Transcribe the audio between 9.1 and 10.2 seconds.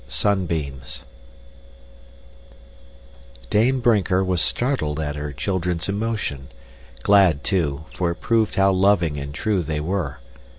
and true they were.